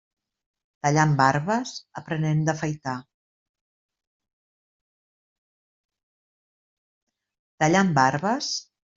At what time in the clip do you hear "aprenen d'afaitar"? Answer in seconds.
1.99-2.95